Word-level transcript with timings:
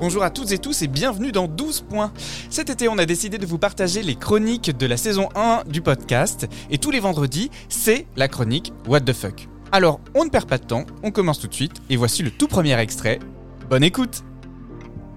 Bonjour 0.00 0.22
à 0.24 0.30
toutes 0.30 0.50
et 0.52 0.58
tous 0.58 0.82
et 0.82 0.88
bienvenue 0.88 1.30
dans 1.32 1.46
12 1.46 1.82
points. 1.82 2.12
Cet 2.50 2.68
été, 2.68 2.88
on 2.88 2.98
a 2.98 3.06
décidé 3.06 3.38
de 3.38 3.46
vous 3.46 3.58
partager 3.58 4.02
les 4.02 4.16
chroniques 4.16 4.76
de 4.76 4.86
la 4.86 4.96
saison 4.96 5.28
1 5.36 5.62
du 5.68 5.82
podcast 5.82 6.46
et 6.70 6.78
tous 6.78 6.90
les 6.90 7.00
vendredis, 7.00 7.50
c'est 7.68 8.06
la 8.16 8.28
chronique 8.28 8.72
What 8.88 9.02
the 9.02 9.12
fuck. 9.12 9.48
Alors, 9.72 10.00
on 10.14 10.24
ne 10.24 10.30
perd 10.30 10.46
pas 10.46 10.58
de 10.58 10.64
temps, 10.64 10.84
on 11.02 11.10
commence 11.10 11.38
tout 11.38 11.46
de 11.46 11.54
suite 11.54 11.80
et 11.90 11.96
voici 11.96 12.22
le 12.22 12.30
tout 12.30 12.48
premier 12.48 12.78
extrait. 12.78 13.20
Bonne 13.70 13.84
écoute 13.84 14.24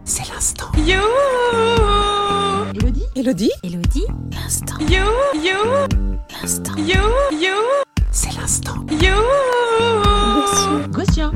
C'est 0.05 0.27
l'instant. 0.31 0.71
You 0.77 1.01
Elodie 2.75 3.05
Elodie 3.15 3.51
Elodie 3.63 4.05
L'instant. 4.31 4.77
You 4.79 5.03
You 5.35 5.87
L'instant. 6.41 6.75
You 6.77 7.01
You 7.31 7.55
C'est 8.11 8.35
l'instant. 8.39 8.85
You 8.91 9.15
Gossuin. 10.91 11.31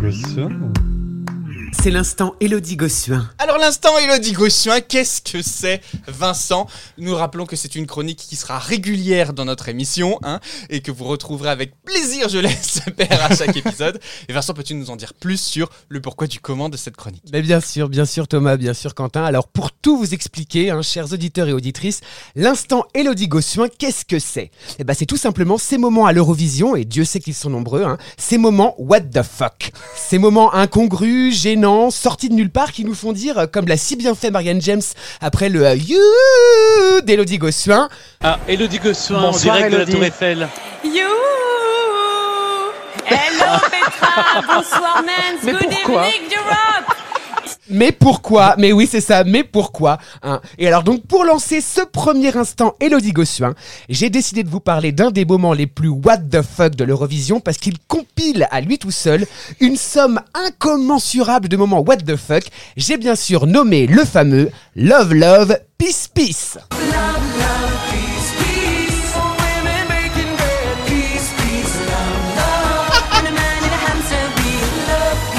C'est 1.74 1.90
l'instant 1.90 2.36
Elodie 2.40 2.76
Gossuin. 2.76 3.28
Alors 3.40 3.58
l'instant 3.58 3.98
Elodie 3.98 4.34
Gossuin, 4.34 4.82
qu'est-ce 4.82 5.22
que 5.22 5.41
c'est 5.41 5.82
Vincent? 6.08 6.68
Nous 6.98 7.16
rappelons 7.16 7.45
que 7.45 7.55
c'est 7.55 7.76
une 7.76 7.88
chronique 7.88 8.20
qui 8.20 8.36
sera 8.36 8.59
régulière 8.59 9.34
dans 9.34 9.45
notre 9.45 9.70
émission 9.70 10.20
hein, 10.22 10.40
et 10.70 10.81
que 10.81 10.92
vous 10.92 11.05
retrouverez 11.05 11.50
avec 11.50 11.73
plaisir, 11.84 12.30
je 12.30 12.38
l'espère, 12.38 13.23
à 13.31 13.36
chaque 13.36 13.55
épisode. 13.55 14.00
Et 14.28 14.34
Vincent, 14.34 14.54
peux-tu 14.54 14.76
nous 14.76 14.92
en 14.92 14.95
dire 14.95 15.14
plus 15.14 15.42
sur 15.42 15.70
le 15.90 16.02
pourquoi 16.02 16.28
du 16.28 16.40
comment 16.40 16.70
de 16.70 16.78
cette 16.78 16.98
chronique? 16.98 17.23
Mais 17.31 17.42
bien 17.42 17.62
sûr, 17.62 17.90
bien 17.90 18.06
sûr 18.06 18.28
Thomas, 18.28 18.58
bien 18.58 18.73
sûr 18.73 18.94
Quentin. 18.94 19.23
Alors 19.23 19.48
pour 19.48 19.72
tout 19.72 19.98
vous 19.98 20.14
expliquer, 20.14 20.70
hein, 20.70 20.81
chers 20.84 21.14
auditeurs 21.14 21.48
et 21.48 21.53
auditrices, 21.53 22.02
l'instant 22.36 22.86
Elodie 22.94 23.28
Gossuin, 23.28 23.70
qu'est-ce 23.70 24.06
que 24.06 24.20
c'est? 24.20 24.52
Eh 24.78 24.84
ben 24.84 24.94
c'est 24.94 25.08
tout 25.08 25.17
simplement 25.17 25.58
ces 25.58 25.80
moments 25.80 26.06
à 26.06 26.12
l'Eurovision, 26.12 26.76
et 26.76 26.86
Dieu 26.86 27.06
sait 27.06 27.22
qu'ils 27.22 27.34
sont 27.34 27.50
nombreux, 27.50 27.84
hein, 27.84 27.98
ces 28.17 28.38
moments 28.38 28.76
what 28.78 29.02
the 29.02 29.23
fuck? 29.23 29.72
Ces 29.95 30.20
moments 30.20 30.53
incongrus, 30.53 31.42
gênants, 31.42 31.61
sortis 31.92 32.30
de 32.30 32.34
nulle 32.34 32.50
part 32.50 32.72
qui 32.72 32.86
nous 32.86 32.96
font 32.96 33.12
dire, 33.12 33.48
comme 33.52 33.68
l'a 33.68 33.78
si 33.78 33.96
bien 33.96 34.16
fait 34.16 34.32
Marianne 34.32 34.62
James 34.62 34.82
après 35.22 35.50
le 35.50 35.66
euh, 35.66 35.76
You 35.76 36.00
d'Elodie 37.03 37.38
Gossuin, 37.38 37.90
Ah, 38.23 38.40
Elodie 38.48 38.80
Gossuin, 38.80 39.18
en 39.18 39.31
Bonsoir, 39.31 39.56
direct 39.58 39.72
de 39.73 39.78
la 39.78 39.84
Élodie. 39.84 39.92
Tour 39.94 40.03
Eiffel. 40.06 40.48
You 40.84 41.08
Hello 43.06 43.59
Petra 43.70 44.42
Bonsoir 44.56 45.03
Mans 45.03 45.42
Good 45.44 45.70
pourquoi 45.84 46.08
evening 46.08 46.38
Europe 46.38 46.91
Mais 47.72 47.91
pourquoi? 47.91 48.55
Mais 48.58 48.73
oui, 48.73 48.88
c'est 48.89 49.02
ça, 49.02 49.23
mais 49.23 49.44
pourquoi? 49.44 49.97
Hein 50.23 50.41
Et 50.58 50.67
alors 50.67 50.83
donc, 50.83 51.05
pour 51.08 51.23
lancer 51.23 51.61
ce 51.61 51.81
premier 51.81 52.36
instant 52.36 52.75
Elodie 52.80 53.13
Gossuin, 53.13 53.55
j'ai 53.89 54.09
décidé 54.09 54.44
de 54.44 54.50
vous 54.50 54.59
parler 54.59 54.91
d'un 54.91 55.09
des 55.09 55.25
moments 55.25 55.53
les 55.53 55.67
plus 55.67 55.88
what 55.88 56.17
the 56.17 56.41
fuck 56.41 56.75
de 56.75 56.83
l'Eurovision 56.83 57.39
parce 57.39 57.58
qu'il 57.58 57.78
compile 57.88 58.47
à 58.52 58.61
lui 58.61 58.78
tout 58.78 58.91
seul 58.91 59.25
une 59.59 59.78
somme 59.78 60.19
incommensurable 60.33 61.47
de 61.47 61.58
moments 61.58 61.80
what 61.81 61.97
the 61.97 62.17
fuck. 62.17 62.44
J'ai 62.75 62.97
bien 62.97 63.16
sûr 63.16 63.47
nommé 63.47 63.88
le 63.88 64.03
fameux 64.03 64.52
Love 64.75 65.13
Love 65.13 65.58
Peace 65.78 66.09
Peace. 66.13 66.58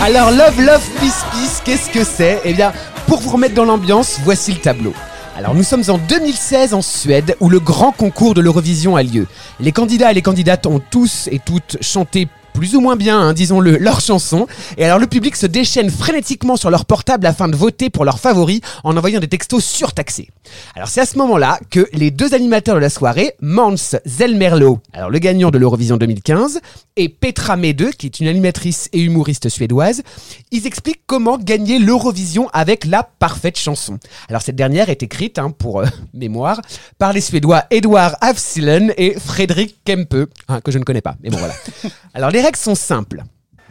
Alors 0.03 0.33
Love 0.33 0.61
Love 0.61 0.83
Peace 0.99 1.25
Peace, 1.31 1.52
qu'est-ce 1.65 1.91
que 1.91 2.05
c'est 2.05 2.41
Eh 2.45 2.55
bien, 2.55 2.73
pour 3.07 3.21
vous 3.21 3.31
remettre 3.31 3.55
dans 3.55 3.65
l'ambiance, 3.65 4.19
voici 4.23 4.53
le 4.53 4.59
tableau. 4.59 4.95
Alors 5.37 5.55
nous 5.55 5.63
sommes 5.63 5.85
en 5.89 5.97
2016 5.97 6.75
en 6.75 6.83
Suède 6.83 7.37
où 7.41 7.49
le 7.49 7.59
grand 7.59 7.93
concours 7.93 8.35
de 8.35 8.41
l'Eurovision 8.43 8.97
a 8.97 9.03
lieu. 9.03 9.27
Les 9.61 9.73
candidats 9.73 10.11
et 10.11 10.15
les 10.15 10.23
candidates 10.23 10.67
ont 10.67 10.81
tous 10.91 11.29
et 11.33 11.39
toutes 11.39 11.79
chanté 11.81 12.29
plus 12.53 12.77
ou 12.77 12.81
moins 12.81 12.97
bien, 12.97 13.21
hein, 13.21 13.33
disons-le, 13.33 13.77
leur 13.81 14.01
chanson. 14.01 14.47
Et 14.77 14.85
alors 14.85 14.99
le 14.99 15.07
public 15.07 15.37
se 15.37 15.47
déchaîne 15.47 15.91
frénétiquement 15.91 16.57
sur 16.57 16.71
leur 16.71 16.85
portable 16.85 17.27
afin 17.27 17.49
de 17.49 17.57
voter 17.57 17.91
pour 17.91 18.05
leurs 18.05 18.21
favoris 18.21 18.61
en 18.85 18.97
envoyant 18.97 19.21
des 19.21 19.29
textos 19.29 19.65
surtaxés. 19.65 20.29
Alors 20.75 20.89
c'est 20.89 21.01
à 21.01 21.07
ce 21.07 21.19
moment-là 21.19 21.59
que 21.71 21.89
les 21.93 22.11
deux 22.11 22.35
animateurs 22.35 22.75
de 22.75 22.81
la 22.81 22.91
soirée, 22.91 23.35
Mans 23.41 23.75
Zelmerlo, 24.05 24.81
alors 24.93 25.11
le 25.11 25.19
gagnant 25.19 25.51
de 25.51 25.59
l'Eurovision 25.59 25.97
2015, 25.97 26.61
et 26.97 27.09
Petra 27.09 27.57
Mede, 27.57 27.95
qui 27.95 28.07
est 28.07 28.21
une 28.21 28.29
animatrice 28.29 28.89
et 28.93 29.01
humoriste 29.01 29.49
suédoise, 29.49 30.03
ils 30.51 30.67
expliquent 30.67 31.03
comment 31.07 31.39
gagner 31.39 31.79
l'Eurovision 31.79 32.49
avec 32.53 32.85
la 32.85 33.03
parfaite 33.03 33.59
chanson. 33.59 33.99
Alors 34.29 34.43
cette 34.43 34.57
dernière 34.57 34.91
est 34.91 35.03
écrite, 35.03 35.39
hein, 35.39 35.51
pour 35.51 35.81
euh, 35.81 35.87
mémoire, 36.15 36.61
par 36.99 37.13
les 37.13 37.21
Suédois 37.21 37.65
Edouard 37.71 38.17
Afsilen 38.21 38.93
et 38.97 39.15
Frédéric 39.19 39.79
Kempe, 39.85 40.29
hein, 40.49 40.61
que 40.61 40.71
je 40.71 40.79
ne 40.79 40.85
connais 40.85 41.01
pas, 41.01 41.17
mais 41.23 41.31
bon 41.31 41.39
voilà. 41.39 41.55
Alors 42.15 42.31
les 42.31 42.42
règles 42.43 42.61
sont 42.61 42.75
simples. 42.75 43.23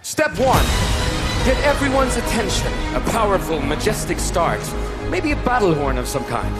Step 0.02 0.32
one. 0.40 0.66
Get 1.46 1.58
everyone's 1.64 2.16
attention. 2.16 2.72
A 2.96 3.02
powerful, 3.12 3.60
majestic 3.60 4.20
start. 4.20 4.62
Maybe 5.10 5.32
a 5.32 5.36
battle 5.38 5.74
horn 5.74 5.98
of 5.98 6.08
some 6.08 6.24
kind. 6.26 6.56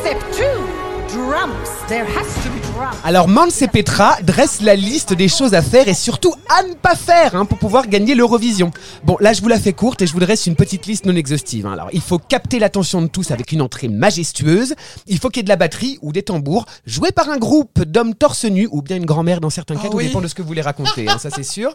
Step 0.00 0.20
2. 0.32 0.71
Drums. 1.12 1.68
There 1.88 2.04
has 2.06 2.24
to 2.42 2.48
be 2.50 2.60
drums. 2.72 2.96
Alors 3.04 3.28
Mans 3.28 3.46
et 3.60 3.66
Petra 3.68 4.16
dressent 4.22 4.62
la 4.62 4.74
liste 4.76 5.12
des 5.12 5.28
choses 5.28 5.52
à 5.52 5.60
faire 5.60 5.86
et 5.88 5.94
surtout 5.94 6.32
à 6.48 6.62
ne 6.62 6.72
pas 6.74 6.94
faire 6.94 7.34
hein, 7.36 7.44
pour 7.44 7.58
pouvoir 7.58 7.86
gagner 7.86 8.14
l'Eurovision. 8.14 8.70
Bon, 9.04 9.16
là 9.20 9.32
je 9.34 9.42
vous 9.42 9.48
la 9.48 9.58
fais 9.60 9.74
courte 9.74 10.00
et 10.00 10.06
je 10.06 10.12
vous 10.14 10.20
dresse 10.20 10.46
une 10.46 10.56
petite 10.56 10.86
liste 10.86 11.04
non 11.04 11.14
exhaustive. 11.14 11.66
hein. 11.66 11.72
Alors 11.74 11.88
il 11.92 12.00
faut 12.00 12.18
capter 12.18 12.58
l'attention 12.58 13.02
de 13.02 13.08
tous 13.08 13.30
avec 13.30 13.52
une 13.52 13.60
entrée 13.60 13.88
majestueuse. 13.88 14.74
Il 15.06 15.18
faut 15.18 15.28
qu'il 15.28 15.40
y 15.40 15.42
ait 15.42 15.44
de 15.44 15.48
la 15.50 15.56
batterie 15.56 15.98
ou 16.00 16.12
des 16.12 16.22
tambours 16.22 16.64
joués 16.86 17.12
par 17.12 17.28
un 17.28 17.36
groupe 17.36 17.82
d'hommes 17.82 18.14
torse 18.14 18.44
nu 18.46 18.66
ou 18.70 18.80
bien 18.80 18.96
une 18.96 19.06
grand-mère 19.06 19.40
dans 19.42 19.50
certains 19.50 19.74
cas, 19.74 19.82
Ah 19.86 19.90
tout 19.90 19.98
oui. 19.98 20.06
dépend 20.06 20.20
de 20.22 20.28
ce 20.28 20.34
que 20.34 20.40
vous 20.40 20.48
voulez 20.48 20.62
raconter, 20.62 21.08
hein, 21.10 21.18
ça 21.18 21.28
c'est 21.30 21.42
sûr. 21.42 21.74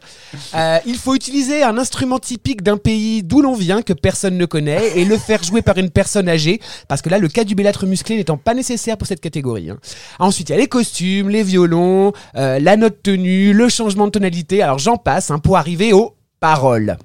Euh, 0.55 0.79
il 0.85 0.95
faut 0.97 1.13
utiliser 1.13 1.61
un 1.63 1.77
instrument 1.77 2.17
typique 2.17 2.63
d'un 2.63 2.77
pays 2.77 3.21
d'où 3.23 3.41
l'on 3.41 3.53
vient 3.53 3.81
que 3.83 3.93
personne 3.93 4.37
ne 4.37 4.45
connaît 4.45 4.97
et 4.97 5.05
le 5.05 5.17
faire 5.17 5.43
jouer 5.43 5.61
par 5.61 5.77
une 5.77 5.91
personne 5.91 6.27
âgée 6.27 6.59
parce 6.87 7.01
que 7.03 7.09
là 7.09 7.19
le 7.19 7.27
cas 7.27 7.43
du 7.43 7.53
bellâtre 7.53 7.85
musclé 7.85 8.15
n'étant 8.17 8.37
pas 8.37 8.53
nécessaire 8.55 8.97
pour 8.97 9.07
cette 9.07 9.21
hein. 9.35 9.77
Ensuite 10.19 10.49
il 10.49 10.53
y 10.53 10.55
a 10.55 10.59
les 10.59 10.67
costumes, 10.67 11.29
les 11.29 11.43
violons, 11.43 12.13
euh, 12.35 12.59
la 12.59 12.77
note 12.77 13.01
tenue, 13.03 13.53
le 13.53 13.69
changement 13.69 14.05
de 14.05 14.11
tonalité. 14.11 14.61
Alors 14.61 14.79
j'en 14.79 14.97
passe 14.97 15.31
hein, 15.31 15.39
pour 15.39 15.57
arriver 15.57 15.93
aux 15.93 16.15
paroles. 16.39 16.97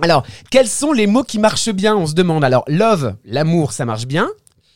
Alors, 0.00 0.24
quels 0.50 0.68
sont 0.68 0.92
les 0.92 1.06
mots 1.06 1.24
qui 1.24 1.38
marchent 1.38 1.70
bien 1.70 1.96
On 1.96 2.06
se 2.06 2.14
demande. 2.14 2.44
Alors, 2.44 2.64
love, 2.68 3.16
l'amour, 3.24 3.72
ça 3.72 3.84
marche 3.84 4.06
bien. 4.06 4.28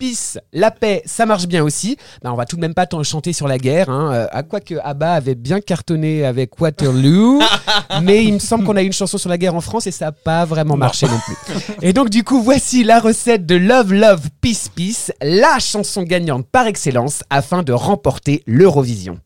Peace, 0.02 0.36
la 0.52 0.72
paix, 0.72 1.00
ça 1.06 1.26
marche 1.26 1.46
bien 1.46 1.62
aussi. 1.62 1.96
Ben, 2.24 2.32
on 2.32 2.34
va 2.34 2.44
tout 2.44 2.56
de 2.56 2.60
même 2.60 2.74
pas 2.74 2.86
t'en 2.86 3.04
chanter 3.04 3.32
sur 3.32 3.46
la 3.46 3.56
guerre. 3.56 3.88
Hein. 3.88 4.12
Euh, 4.12 4.26
à 4.32 4.42
quoi 4.42 4.58
que 4.58 4.74
Abba 4.82 5.12
avait 5.12 5.36
bien 5.36 5.60
cartonné 5.60 6.24
avec 6.24 6.60
Waterloo, 6.60 7.40
mais 8.02 8.24
il 8.24 8.34
me 8.34 8.38
semble 8.40 8.64
qu'on 8.64 8.74
a 8.74 8.82
eu 8.82 8.86
une 8.86 8.92
chanson 8.92 9.16
sur 9.16 9.30
la 9.30 9.38
guerre 9.38 9.54
en 9.54 9.60
France 9.60 9.86
et 9.86 9.92
ça 9.92 10.06
n'a 10.06 10.12
pas 10.12 10.44
vraiment 10.44 10.76
marché 10.76 11.06
non 11.06 11.20
plus. 11.24 11.36
Et 11.82 11.92
donc 11.92 12.10
du 12.10 12.24
coup, 12.24 12.42
voici 12.42 12.82
la 12.82 12.98
recette 12.98 13.46
de 13.46 13.54
Love 13.54 13.92
Love 13.92 14.28
Peace 14.40 14.68
Peace, 14.74 15.12
la 15.22 15.60
chanson 15.60 16.02
gagnante 16.02 16.48
par 16.50 16.66
excellence 16.66 17.22
afin 17.30 17.62
de 17.62 17.72
remporter 17.72 18.42
l'Eurovision. 18.44 19.20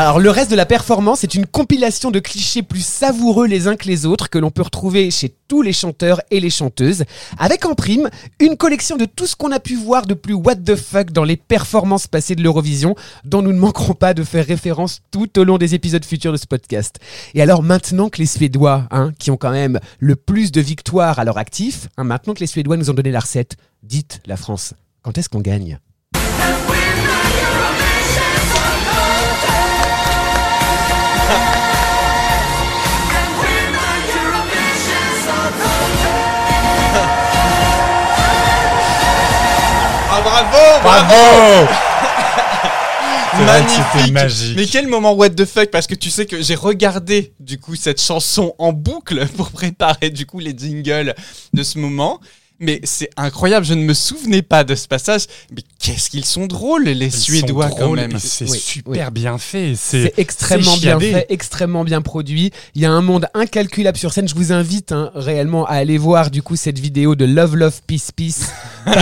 Alors 0.00 0.18
le 0.18 0.30
reste 0.30 0.50
de 0.50 0.56
la 0.56 0.64
performance 0.64 1.24
est 1.24 1.34
une 1.34 1.44
compilation 1.44 2.10
de 2.10 2.20
clichés 2.20 2.62
plus 2.62 2.82
savoureux 2.82 3.46
les 3.46 3.68
uns 3.68 3.76
que 3.76 3.86
les 3.86 4.06
autres 4.06 4.30
que 4.30 4.38
l'on 4.38 4.50
peut 4.50 4.62
retrouver 4.62 5.10
chez 5.10 5.34
tous 5.46 5.60
les 5.60 5.74
chanteurs 5.74 6.22
et 6.30 6.40
les 6.40 6.48
chanteuses, 6.48 7.04
avec 7.38 7.66
en 7.66 7.74
prime 7.74 8.08
une 8.38 8.56
collection 8.56 8.96
de 8.96 9.04
tout 9.04 9.26
ce 9.26 9.36
qu'on 9.36 9.52
a 9.52 9.60
pu 9.60 9.74
voir 9.74 10.06
de 10.06 10.14
plus 10.14 10.32
what 10.32 10.56
the 10.56 10.74
fuck 10.74 11.12
dans 11.12 11.24
les 11.24 11.36
performances 11.36 12.06
passées 12.06 12.34
de 12.34 12.42
l'Eurovision, 12.42 12.94
dont 13.26 13.42
nous 13.42 13.52
ne 13.52 13.58
manquerons 13.58 13.92
pas 13.92 14.14
de 14.14 14.24
faire 14.24 14.46
référence 14.46 15.02
tout 15.10 15.38
au 15.38 15.44
long 15.44 15.58
des 15.58 15.74
épisodes 15.74 16.04
futurs 16.06 16.32
de 16.32 16.38
ce 16.38 16.46
podcast. 16.46 16.98
Et 17.34 17.42
alors 17.42 17.62
maintenant 17.62 18.08
que 18.08 18.20
les 18.20 18.26
Suédois, 18.26 18.88
hein, 18.90 19.12
qui 19.18 19.30
ont 19.30 19.36
quand 19.36 19.50
même 19.50 19.80
le 19.98 20.16
plus 20.16 20.50
de 20.50 20.62
victoires 20.62 21.18
à 21.18 21.24
leur 21.24 21.36
actif, 21.36 21.88
hein, 21.98 22.04
maintenant 22.04 22.32
que 22.32 22.40
les 22.40 22.46
Suédois 22.46 22.78
nous 22.78 22.88
ont 22.88 22.94
donné 22.94 23.10
la 23.10 23.20
recette, 23.20 23.58
dites 23.82 24.22
la 24.24 24.38
France, 24.38 24.72
quand 25.02 25.18
est-ce 25.18 25.28
qu'on 25.28 25.40
gagne? 25.40 25.78
Bravo 40.22 40.82
Bravo 40.82 41.68
Magnifique. 43.46 44.12
magique. 44.12 44.56
Mais 44.56 44.66
quel 44.66 44.86
moment 44.88 45.12
what 45.14 45.30
the 45.30 45.44
fuck 45.46 45.70
parce 45.70 45.86
que 45.86 45.94
tu 45.94 46.10
sais 46.10 46.26
que 46.26 46.42
j'ai 46.42 46.54
regardé 46.56 47.32
du 47.40 47.58
coup 47.58 47.74
cette 47.76 48.00
chanson 48.00 48.54
en 48.58 48.72
boucle 48.72 49.26
pour 49.36 49.50
préparer 49.50 50.10
du 50.10 50.26
coup 50.26 50.40
les 50.40 50.54
jingles 50.56 51.14
de 51.54 51.62
ce 51.62 51.78
moment. 51.78 52.20
Mais 52.62 52.78
c'est 52.84 53.08
incroyable, 53.16 53.64
je 53.64 53.72
ne 53.72 53.82
me 53.82 53.94
souvenais 53.94 54.42
pas 54.42 54.64
de 54.64 54.74
ce 54.74 54.86
passage. 54.86 55.22
Mais 55.50 55.62
qu'est-ce 55.78 56.10
qu'ils 56.10 56.26
sont 56.26 56.46
drôles 56.46 56.84
les 56.84 57.06
Ils 57.06 57.12
Suédois 57.12 57.70
sont 57.70 57.76
quand 57.76 57.92
même. 57.92 58.18
C'est 58.18 58.50
Oui, 58.50 58.58
super 58.58 59.10
bien 59.12 59.38
fait. 59.38 59.72
C'est 59.78 60.02
C'est 60.02 60.18
extrêmement 60.18 60.76
bien 60.76 61.00
fait, 61.00 61.24
extrêmement 61.30 61.84
bien 61.84 62.02
produit. 62.02 62.52
Il 62.74 62.82
y 62.82 62.84
a 62.84 62.90
un 62.90 63.00
monde 63.00 63.28
incalculable 63.32 63.96
sur 63.96 64.12
scène. 64.12 64.28
Je 64.28 64.34
vous 64.34 64.52
invite 64.52 64.92
hein, 64.92 65.10
réellement 65.14 65.64
à 65.64 65.76
aller 65.76 65.96
voir 65.96 66.30
du 66.30 66.42
coup 66.42 66.56
cette 66.56 66.78
vidéo 66.78 67.14
de 67.14 67.24
Love 67.24 67.56
Love 67.56 67.80
Peace 67.86 68.10
Peace 68.14 68.42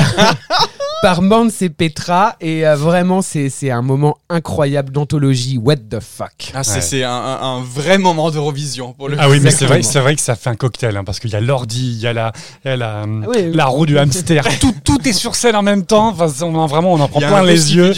par 1.02 1.22
Mans 1.22 1.48
et 1.60 1.68
Petra. 1.70 2.36
Et 2.40 2.66
euh, 2.66 2.76
vraiment, 2.76 3.22
c'est 3.22 3.48
c'est 3.50 3.70
un 3.70 3.82
moment 3.82 4.18
incroyable 4.28 4.90
d'anthologie. 4.92 5.58
What 5.58 5.76
the 5.76 6.00
fuck 6.00 6.52
Ah, 6.54 6.62
c'est 6.64 6.98
Ouais. 6.98 7.04
un, 7.04 7.62
vrai 7.62 7.98
moment 7.98 8.30
d'Eurovision 8.30 8.92
pour 8.92 9.08
le 9.08 9.16
Ah 9.18 9.28
oui, 9.28 9.40
mais 9.40 9.50
c'est 9.50 9.66
vrai, 9.66 9.80
vrai 9.80 10.14
que 10.14 10.20
ça 10.20 10.36
fait 10.36 10.50
un 10.50 10.56
cocktail, 10.56 10.96
hein, 10.96 11.04
parce 11.04 11.18
qu'il 11.20 11.30
y 11.30 11.36
a 11.36 11.40
l'ordi, 11.40 11.92
il 11.92 11.98
y 12.00 12.06
a 12.06 12.12
la, 12.12 12.32
il 12.64 12.68
y 12.68 12.70
a 12.72 12.76
la, 12.76 13.04
oui, 13.06 13.26
oui. 13.28 13.50
la 13.52 13.66
roue 13.66 13.86
du 13.86 13.98
hamster, 13.98 14.44
tout, 14.60 14.74
tout 14.84 15.06
est 15.08 15.12
sur 15.12 15.34
scène 15.34 15.56
en 15.56 15.62
même 15.62 15.84
temps. 15.86 16.08
Enfin, 16.08 16.28
on 16.42 16.54
en- 16.54 16.66
vraiment, 16.66 16.92
on 16.94 17.00
en 17.00 17.08
prend 17.08 17.20
plein 17.20 17.42
les 17.42 17.74
yeux. 17.76 17.92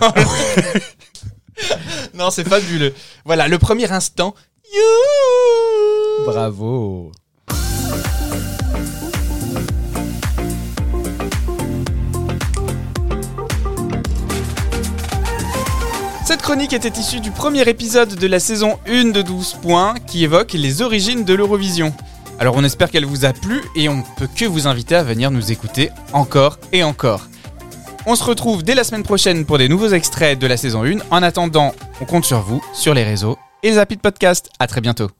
non, 2.14 2.30
c'est 2.30 2.48
fabuleux. 2.48 2.94
Voilà, 3.24 3.48
le 3.48 3.58
premier 3.58 3.90
instant. 3.92 4.34
You 4.74 6.24
Bravo. 6.26 7.12
Chronique 16.42 16.72
était 16.72 17.00
issue 17.00 17.20
du 17.20 17.30
premier 17.30 17.62
épisode 17.68 18.16
de 18.16 18.26
la 18.26 18.40
saison 18.40 18.76
1 18.88 19.12
de 19.12 19.22
12 19.22 19.58
points 19.62 19.94
qui 20.08 20.24
évoque 20.24 20.54
les 20.54 20.82
origines 20.82 21.24
de 21.24 21.34
l'Eurovision. 21.34 21.94
Alors 22.40 22.56
on 22.56 22.64
espère 22.64 22.90
qu'elle 22.90 23.04
vous 23.04 23.24
a 23.24 23.32
plu 23.32 23.62
et 23.76 23.88
on 23.88 24.02
peut 24.16 24.28
que 24.34 24.44
vous 24.44 24.66
inviter 24.66 24.96
à 24.96 25.04
venir 25.04 25.30
nous 25.30 25.52
écouter 25.52 25.90
encore 26.12 26.58
et 26.72 26.82
encore. 26.82 27.28
On 28.06 28.16
se 28.16 28.24
retrouve 28.24 28.64
dès 28.64 28.74
la 28.74 28.82
semaine 28.82 29.04
prochaine 29.04 29.46
pour 29.46 29.58
des 29.58 29.68
nouveaux 29.68 29.90
extraits 29.90 30.36
de 30.36 30.48
la 30.48 30.56
saison 30.56 30.82
1. 30.84 30.98
En 31.12 31.22
attendant, 31.22 31.74
on 32.00 32.04
compte 32.06 32.24
sur 32.24 32.40
vous, 32.40 32.60
sur 32.74 32.92
les 32.92 33.04
réseaux 33.04 33.38
et 33.62 33.70
les 33.70 33.78
applis 33.78 33.96
de 33.96 34.02
podcast. 34.02 34.50
À 34.58 34.66
très 34.66 34.80
bientôt. 34.80 35.10